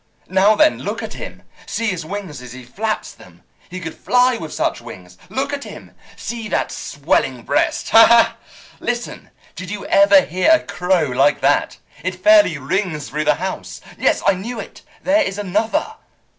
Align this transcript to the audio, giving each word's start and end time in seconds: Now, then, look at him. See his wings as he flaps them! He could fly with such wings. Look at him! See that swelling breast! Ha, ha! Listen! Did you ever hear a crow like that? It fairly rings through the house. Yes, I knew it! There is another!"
Now, 0.29 0.55
then, 0.55 0.79
look 0.79 1.03
at 1.03 1.13
him. 1.13 1.43
See 1.67 1.85
his 1.89 2.03
wings 2.03 2.41
as 2.41 2.53
he 2.53 2.63
flaps 2.65 3.11
them! 3.11 3.43
He 3.69 3.79
could 3.79 3.93
fly 3.95 4.35
with 4.35 4.51
such 4.51 4.81
wings. 4.81 5.15
Look 5.29 5.53
at 5.53 5.63
him! 5.63 5.93
See 6.15 6.47
that 6.49 6.71
swelling 6.71 7.43
breast! 7.43 7.91
Ha, 7.91 8.07
ha! 8.07 8.37
Listen! 8.79 9.29
Did 9.55 9.69
you 9.69 9.85
ever 9.85 10.21
hear 10.21 10.49
a 10.49 10.59
crow 10.63 11.03
like 11.05 11.39
that? 11.41 11.77
It 12.03 12.15
fairly 12.15 12.57
rings 12.57 13.09
through 13.09 13.25
the 13.25 13.35
house. 13.35 13.79
Yes, 13.95 14.23
I 14.25 14.33
knew 14.33 14.59
it! 14.59 14.81
There 15.03 15.21
is 15.21 15.37
another!" 15.37 15.93